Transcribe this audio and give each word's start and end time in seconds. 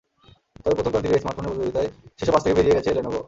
তবে 0.63 0.73
প্রথম 0.77 0.91
প্রান্তিকে 0.93 1.21
স্মার্টফোনের 1.23 1.49
প্রতিযোগিতায় 1.51 1.89
শীর্ষ 2.17 2.29
পাঁচ 2.33 2.41
থেকে 2.45 2.57
বেরিয়ে 2.57 2.77
গেছে 2.77 2.89
লেনোভো। 2.97 3.19